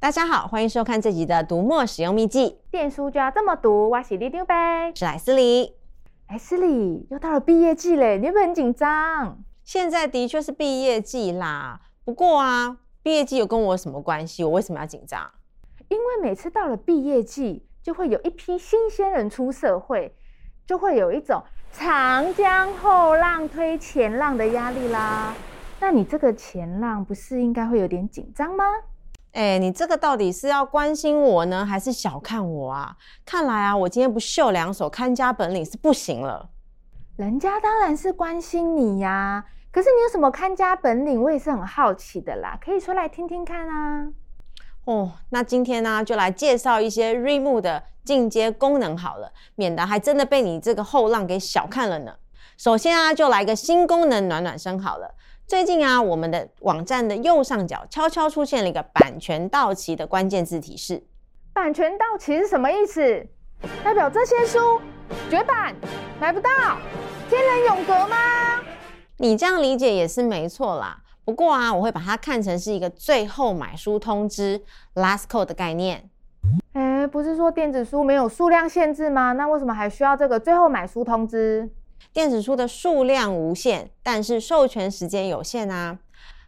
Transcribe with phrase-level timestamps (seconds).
[0.00, 2.58] 大家好，欢迎收看这集的读墨使用秘技。
[2.70, 5.74] 电书就要这么读，我是里丢呗，是莱斯里。
[6.26, 9.36] 莱斯里，又到了毕业季嘞，你有没有很紧张？
[9.62, 14.42] 现在的确是毕业季啦，不过啊，毕业季有跟我有什么关系？
[14.42, 15.30] 我为什么要紧张？
[15.88, 20.16] 因为每次到了毕业季，就会有一批新鲜人出社会，
[20.66, 25.34] 就会有一种长江后浪推前浪的压力啦。
[25.78, 28.64] 那你这个前浪不是应该会有点紧张吗？
[29.32, 32.96] 哎，你这个到底是要关心我呢，还是小看我啊？
[33.24, 36.50] 看来啊，我今天不秀两手看家本领是不行了。
[37.16, 44.08] 人家当然是关心你呀，可是你有什么看家本领，我也是很好奇的啦，可以说来听听看啊。
[44.86, 52.16] 哦，那今天呢，就来介绍一些 Readmoo 的进阶功能好了，免得还真的被你这个后浪给小看了呢。
[52.56, 55.14] 首先啊，就来个新功能暖暖身好了。
[55.50, 61.02] 最近啊，我们的网站的右上角悄悄出现了一个版权到期的关键字提示。
[61.52, 63.26] 版权到期是什么意思？
[63.82, 64.80] 代表这些书
[65.28, 65.74] 绝版，
[66.20, 66.48] 买不到，
[67.28, 68.16] 天人永隔吗？
[69.16, 71.02] 你这样理解也是没错啦。
[71.24, 74.62] 不过啊，我会把它看成是一个最后买书通知
[74.94, 76.08] （last call） 的概念。
[76.74, 79.32] 哎，不是说电子书没有数量限制吗？
[79.32, 81.68] 那为什么还需要这个最后买书通知？
[82.12, 85.98] 电子书的数量无限，但是授权时间有限啊。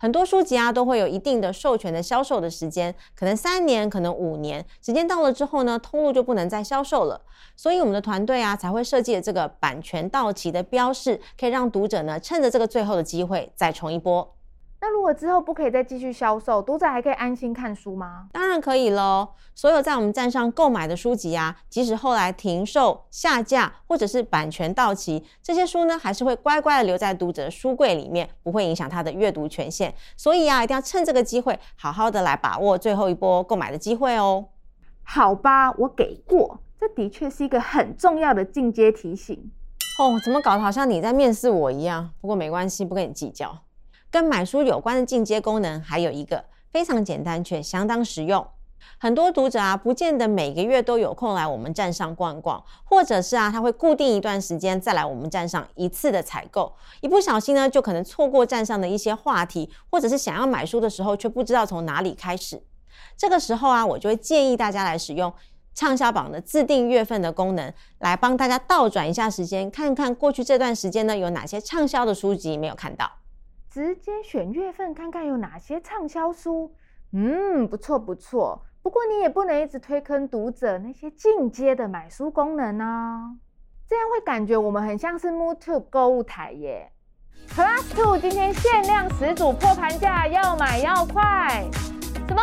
[0.00, 4.64] 很多书籍啊都会有一定的授权的销售的时间，可能三年，可能五年。
[4.80, 7.20] 时间到了之后呢，通路就不能再销售了。
[7.56, 14.37] 所以我们的团队啊才会设计了这个版权到期的标示，可以让读者呢趁着这个最后的机会再冲一波。
[14.80, 18.28] 那如果之后不可以再继续销售，读者还可以安心看书吗？
[18.32, 19.28] 当然可以喽。
[19.54, 29.92] 所有在我们站上购买的书籍啊，即使后来停售、下架或者是版权到期，这些书呢还是会乖乖的留在读者的书柜里面，不会影响他的阅读权限。
[30.16, 34.46] 所以啊，一定要趁这个机会，好好的来把握最后一波购买的机会哦。
[35.02, 36.60] 好吧，我给过。
[36.78, 39.50] 这的确是一个很重要的进阶提醒。
[39.98, 42.10] 哦，怎么搞得好像你在面试我一样？
[42.20, 43.58] 不过没关系，不跟你计较。
[44.10, 48.46] 跟买书有关的进阶功能还有一个非常简单却相当实用。
[48.96, 56.72] 很多读者啊，不见得每个月都有空来我们站上逛逛，或者是啊，他会固定一段时间再来我们站上一次的采购。
[57.00, 62.62] 一不小心呢，就可能错过站上的一些话题，或者是想要买书的时候却不知道从哪里开始。
[63.16, 65.32] 这个时候啊，我就会建议大家来使用
[65.74, 73.10] 畅销榜的自定月份的功能，来帮大家倒转一下时间，看看过去这段时间呢，有哪些畅销的书籍没有看到。
[73.70, 76.72] 直接选月份看看有哪些畅销书，
[77.12, 78.62] 嗯，不错不错。
[78.82, 83.36] 不过你也不能一直推坑读者那些进阶的买书功能哦，
[83.86, 86.90] 这样会感觉我们很像是 MooTube 购物台耶。
[87.50, 91.64] Plus Two 今天限量十组破盘价，要买要快。
[92.26, 92.42] 什么？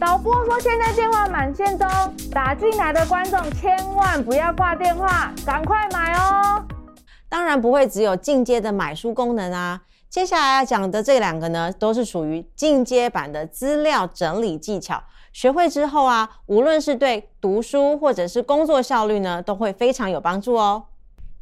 [0.00, 1.88] 导播说现在电话满线中，
[2.32, 6.66] 打进来的观众千万不要挂电话，赶快买哦。
[7.28, 9.82] 当然不会只有进阶的买书功能啊。
[10.08, 15.02] 接下来要讲的这两个呢，都是属于进阶版的资料整理技巧。
[15.32, 20.84] 学会之后啊，无论是对读书或者是工作效率呢，都会非常有帮助哦。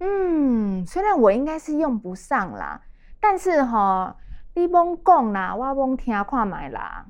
[0.01, 2.81] 嗯，虽然我应该是用不上啦，
[3.21, 4.17] 但是哈，
[4.55, 7.07] 你甭讲啦，我甭听看买啦。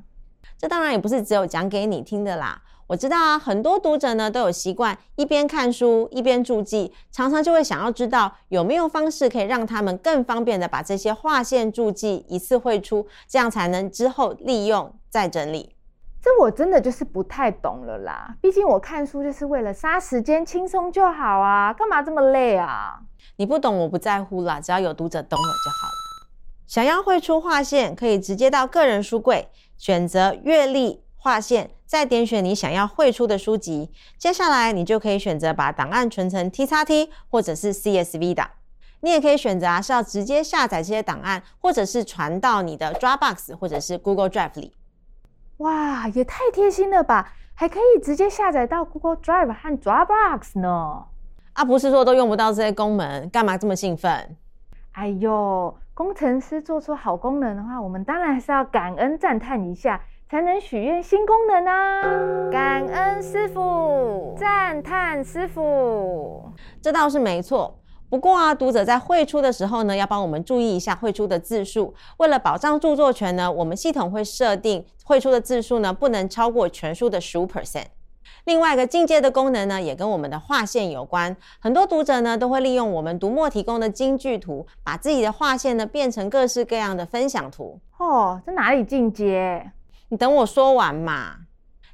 [0.58, 2.60] 这当然也不是只有讲给你听的啦。
[2.86, 15.74] 我知道啊，很多读者呢都有习惯一边看书一边注记，常常就会想要知道有没有方式可以让他们更方便的把这些划线注记一次汇出，这样才能之后利用再整理。
[16.20, 22.98] 这我真的就是不太懂了啦，毕竟我看书就是为了杀时间，轻松就好啊，干嘛这么累啊？
[23.36, 26.28] 你不懂我不在乎啦，只要有读者懂我就好了。
[26.66, 31.02] 想要汇出划线，可以直接到个人书柜，选择月历。
[31.16, 33.88] 划线，再点选你想要汇出的书籍。
[34.18, 38.50] 接下来，你就可以选择把档案存成 txt 或者是 CSV 档。
[39.02, 44.74] 你也可以选择啊，是要直接下载这些档案，或者是传到你的 Dropbox 或者是 Google Drive 里。
[45.58, 47.32] 哇，也太贴心了吧！
[47.54, 51.04] 还可以直接下载到 Google Drive 和 Dropbox 呢。
[51.52, 54.36] 啊，不是说都用不到这些功能，干嘛这么兴奋？
[54.94, 60.00] 哎呦，工程师做出好功能的话，我们当然还是要感恩赞叹一下。
[60.34, 62.50] 才能许愿新功能啊！
[62.50, 66.50] 感恩师傅，赞叹师傅，
[66.82, 67.78] 这倒是没错。
[68.10, 71.94] 不过啊，读者在汇出的时候呢，要帮我们注意一下汇出的字数。
[72.16, 77.84] 为了保障著作权呢，我们系统会设定汇出的字数呢，不能超过全书的十五 percent。
[78.44, 81.36] 另外一个进阶的功能呢，也跟我们的划线有关。
[81.60, 87.78] 很多读者呢，都会利用我们读墨提供的金句图，把自己的划线呢变成各式各样的分享图。
[87.98, 89.70] 哦，这哪里进阶？
[90.14, 91.38] 你等我说完嘛。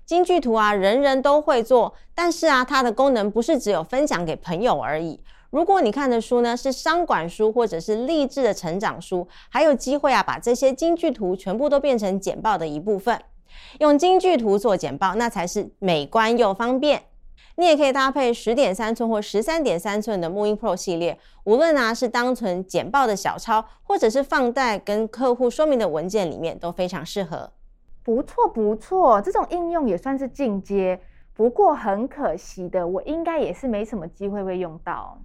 [0.04, 5.18] 金句图啊，人人都会做，但是啊，它的功能不是只有分享给朋友而已。
[5.48, 13.18] 如果你看的书呢是商管书或者是励志的成长书，还有机会啊把这些金句图全部都变成简报的一部分。
[13.78, 17.04] 用金句图做简报，那才是美观又方便。
[17.54, 27.50] 你也可以搭配十点三寸或十三点三寸的木英 Pro 系列，无论啊是当成简报的小抄，或者是放在跟客户说明的文件里面，都非常适合。
[28.02, 31.00] 不错不错，这种应用也算是进阶。
[31.34, 35.18] 不过很可惜的，我应该也是没什么机会会用到。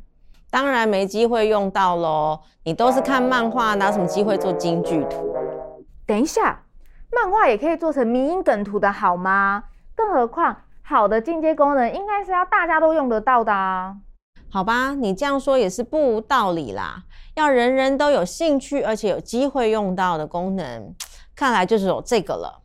[0.50, 5.36] 当然没机会用到喽，你都是看漫画，哪有什么机会做京剧图？
[6.06, 6.63] 等一下，
[7.12, 9.66] 漫画也可以做成迷因梗图的好吗？
[9.95, 13.98] 更何况，好的进阶功能应该是要大家都用得到的啊。
[14.50, 17.04] 好吧，你这样说也是不无道理啦。
[17.33, 20.94] 要人人都有兴趣而且有机会用到的功能，
[21.36, 22.62] 看来就是有这个了。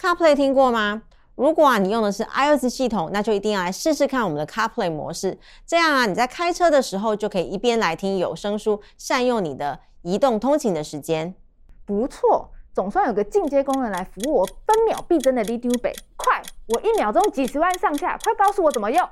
[0.00, 1.02] CarPlay 听过吗？
[1.34, 5.38] 如果啊，你用的是 iOS 系统，那就一定要来试试看我们的 CarPlay 模式。
[5.66, 11.34] 这样啊，你在开车的时候就可以一边来听有声书，善用你的移动通勤的时间。
[11.84, 19.06] 不错，总算有个进阶功能来服务我分秒必争的 l i d u b e 快，我一秒钟几十万上下，快告诉我怎么用。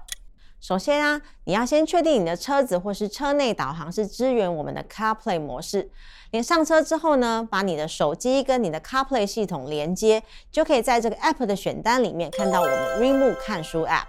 [0.61, 5.89] 首先啊，你要先确定你的车子或是车内导航是支援我们的 CarPlay 模式。
[6.33, 14.03] 连上车之后呢，把你的手机跟你的 CarPlay 系统连接，就可以在这个 App 的选单里面看到我们 Readmoo 看书 App。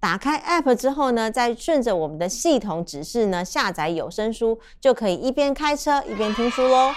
[0.00, 6.92] 打开 App 之后呢，再顺着我们的系统指示呢，下载有声书，就可以一边开车一边听书喽。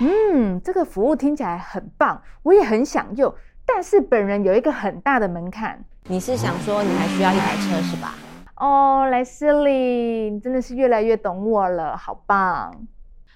[0.00, 3.34] 嗯，这个服务听起来很棒，我也很想用。
[3.66, 5.84] 但是本人有一个很大的门槛。
[6.10, 8.16] 你是想说你还需要一台车是吧？
[8.56, 12.84] 哦，莱斯利，你真的是越来越懂我了，好棒！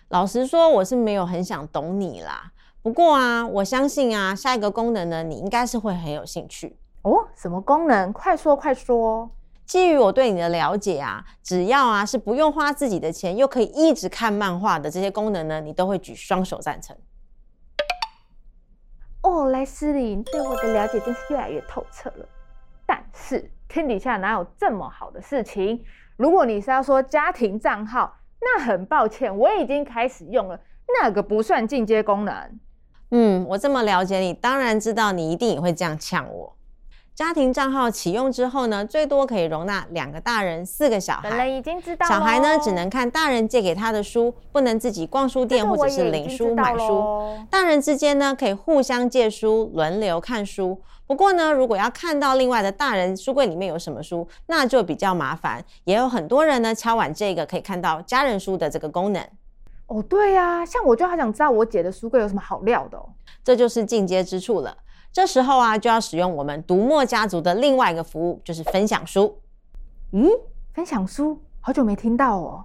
[0.09, 2.51] 老实说，我是没有很想懂你啦。
[2.83, 7.29] 不过啊，我相信啊，下一个功能呢，你应该是会很有兴趣哦。
[7.37, 8.13] 什么功能？
[8.13, 9.31] 快说快说！
[9.65, 16.97] 基于我对你的了解啊，只要啊是不用花自己的钱，又可以一直看漫画的这些功能呢，你都会举双手赞成。
[19.23, 22.29] 哦，莱斯利，你对我的了解真是越来越透彻了。
[23.27, 25.83] 是天底下哪有这么好的事情？
[26.17, 30.61] 如果你是要说家庭账号，那很抱歉，我已经开始用了，
[31.01, 32.61] 那个不算进阶功能。
[33.11, 36.55] 嗯，我这么了解你，当然知道你一定也会这样呛我。
[37.15, 41.31] 家庭账号启用之后呢，最多可以容纳两个大人、四个小孩。
[41.31, 42.05] 本人已经知道。
[42.09, 47.39] 小孩呢，只能看大人借给他的书，不能自己逛书店或者是领书买书。
[47.49, 50.77] 大人之间呢，可以互相借书，轮流看书。
[51.07, 55.65] 不过呢，如果要看到另外的大人书柜里面有什么书，那就比较麻烦。
[55.85, 59.25] 也有很多人呢，敲完这个可以看到家人书的这个功能。
[59.87, 63.07] 哦，对呀、啊，像我就好想知道我姐的书柜有什么好料的哦。
[63.45, 64.77] 这就是进阶之处了。
[65.15, 69.41] 这时候啊，就要使用我们读墨家族的另外一个服务，就是分享书。
[70.13, 70.29] 咦，
[70.73, 72.65] 分享书，好久没听到哦。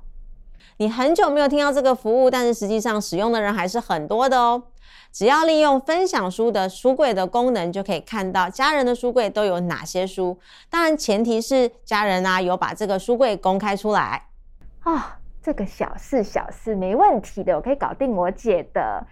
[0.77, 4.63] 你很久没有听到这个服务，但是实际上使用的人还是很多的哦。
[5.11, 10.39] 只要利用分享书的书柜的功能，就可以看到家人的书柜都有哪些书。
[10.71, 14.25] 当然，前提是家人啊有把这个书柜公开出来。
[14.79, 15.01] 啊、哦，
[15.43, 19.05] 这个小事小事没问题的，我可以搞定我姐的。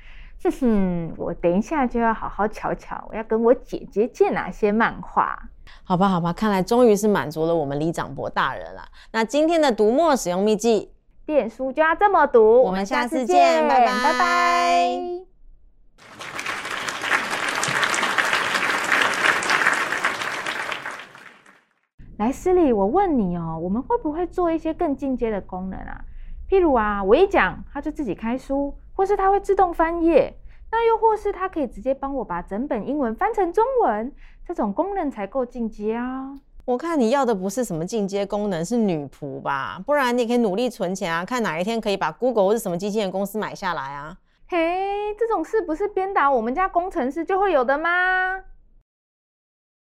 [0.44, 5.38] 哼哼，我等一下就要好好瞧瞧，我要跟我姐姐借哪些漫画？
[5.84, 8.84] 好吧，好吧，看来终于是满足了我们李长博大人了。
[9.12, 10.94] 那今天的读墨使用秘籍，
[11.26, 12.62] 电书就要这么读。
[12.62, 14.88] 我们下次见，拜拜，拜拜。
[22.18, 26.02] 莱斯利，我问你哦，我们会不会做一些更进阶的功能啊？
[26.50, 28.74] 譬如啊，我一讲，他就自己开书。
[28.98, 30.34] 或是它会自动翻页，
[30.72, 34.12] 那又或是它可以直接帮我把整本英文翻成中文，
[34.44, 36.34] 这种功能才够进阶啊！
[36.66, 39.80] 我看你要的不是什么进阶功能，是女仆吧？
[39.86, 44.18] 不然你可以努力存钱啊，看哪一天可以把 Google 或是什么机器人公司买下来啊！
[44.50, 48.42] 嘿，这种事不是鞭打我们家工程师就会有的吗？